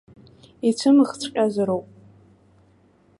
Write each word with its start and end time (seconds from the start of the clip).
Ицәымӷҵәҟьазароуп. 0.69 1.87